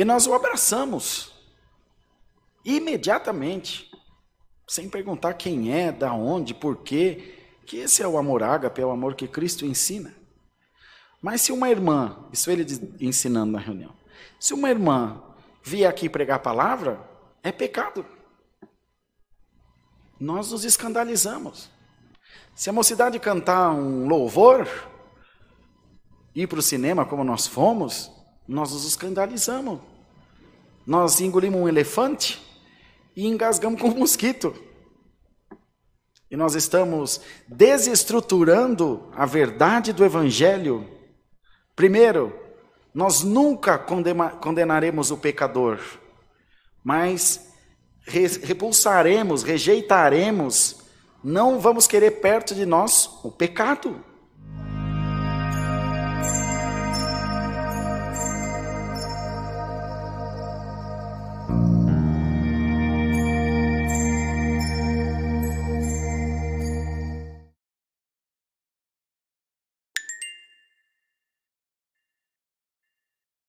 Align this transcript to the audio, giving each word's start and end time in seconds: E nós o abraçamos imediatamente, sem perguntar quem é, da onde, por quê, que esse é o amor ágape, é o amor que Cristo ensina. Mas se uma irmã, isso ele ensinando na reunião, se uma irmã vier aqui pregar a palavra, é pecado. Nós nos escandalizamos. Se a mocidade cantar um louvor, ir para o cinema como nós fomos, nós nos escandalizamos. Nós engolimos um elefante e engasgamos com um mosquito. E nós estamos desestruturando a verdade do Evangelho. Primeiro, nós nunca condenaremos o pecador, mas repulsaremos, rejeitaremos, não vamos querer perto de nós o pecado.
E 0.00 0.04
nós 0.04 0.26
o 0.26 0.32
abraçamos 0.32 1.30
imediatamente, 2.64 3.90
sem 4.66 4.88
perguntar 4.88 5.34
quem 5.34 5.74
é, 5.74 5.92
da 5.92 6.14
onde, 6.14 6.54
por 6.54 6.78
quê, 6.78 7.34
que 7.66 7.76
esse 7.76 8.02
é 8.02 8.08
o 8.08 8.16
amor 8.16 8.42
ágape, 8.42 8.80
é 8.80 8.86
o 8.86 8.90
amor 8.90 9.14
que 9.14 9.28
Cristo 9.28 9.66
ensina. 9.66 10.14
Mas 11.20 11.42
se 11.42 11.52
uma 11.52 11.68
irmã, 11.68 12.24
isso 12.32 12.50
ele 12.50 12.64
ensinando 12.98 13.52
na 13.52 13.58
reunião, 13.58 13.94
se 14.38 14.54
uma 14.54 14.70
irmã 14.70 15.22
vier 15.62 15.90
aqui 15.90 16.08
pregar 16.08 16.36
a 16.36 16.42
palavra, 16.42 16.98
é 17.42 17.52
pecado. 17.52 18.06
Nós 20.18 20.50
nos 20.50 20.64
escandalizamos. 20.64 21.70
Se 22.54 22.68
a 22.68 22.72
mocidade 22.72 23.18
cantar 23.18 23.70
um 23.70 24.06
louvor, 24.06 24.68
ir 26.34 26.46
para 26.46 26.58
o 26.58 26.62
cinema 26.62 27.04
como 27.04 27.24
nós 27.24 27.46
fomos, 27.46 28.10
nós 28.46 28.72
nos 28.72 28.84
escandalizamos. 28.84 29.80
Nós 30.86 31.20
engolimos 31.20 31.60
um 31.60 31.68
elefante 31.68 32.40
e 33.14 33.26
engasgamos 33.26 33.80
com 33.80 33.88
um 33.88 33.98
mosquito. 33.98 34.54
E 36.30 36.36
nós 36.36 36.54
estamos 36.54 37.20
desestruturando 37.48 39.10
a 39.12 39.26
verdade 39.26 39.92
do 39.92 40.04
Evangelho. 40.04 40.88
Primeiro, 41.74 42.32
nós 42.94 43.22
nunca 43.22 43.78
condenaremos 43.78 45.10
o 45.10 45.16
pecador, 45.16 45.80
mas 46.82 47.52
repulsaremos, 48.04 49.42
rejeitaremos, 49.42 50.79
não 51.22 51.60
vamos 51.60 51.86
querer 51.86 52.20
perto 52.20 52.54
de 52.54 52.64
nós 52.64 53.20
o 53.22 53.30
pecado. 53.30 54.04